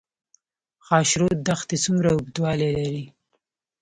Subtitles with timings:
[0.87, 3.03] خاشرود دښتې څومره اوږدوالی لري؟